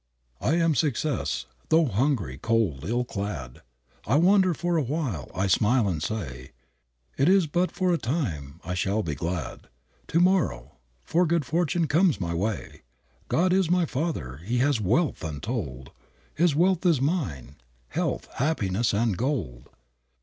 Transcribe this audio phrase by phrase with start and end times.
[0.41, 1.45] "I am success.
[1.69, 3.61] Though hungry, cold, ill clad,
[4.07, 5.29] I wander for a while.
[5.35, 6.53] I smile and say,
[7.19, 9.67] 'It is but for a time I shall be glad
[10.07, 12.81] To morrow, for good fortune comes my way.
[13.27, 15.91] God is my father, He has wealth untold,
[16.33, 17.57] His wealth is mine,
[17.89, 19.69] health, happiness and gold.'"